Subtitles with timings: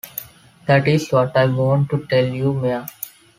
[0.65, 2.87] That is what I want to tell you, Mya.